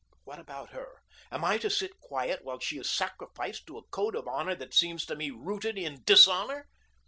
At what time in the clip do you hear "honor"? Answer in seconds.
4.27-4.55